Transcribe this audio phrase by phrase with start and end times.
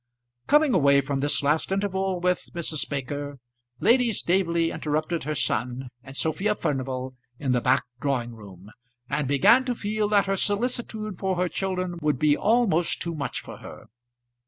[0.47, 2.89] Coming away from this last interval with Mrs.
[2.89, 3.37] Baker,
[3.79, 8.71] Lady Staveley interrupted her son and Sophia Furnival in the back drawing room,
[9.11, 13.41] and began to feel that her solicitude for her children would be almost too much
[13.41, 13.89] for her.